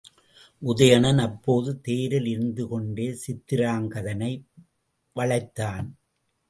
உதயணன் 0.61 1.19
அப்போது 1.19 1.81
தேரில் 1.81 2.25
இருந்துகொண்டே 2.25 3.07
சித்திராங்கதனை 3.27 4.33
வளைத்தான். 5.15 5.87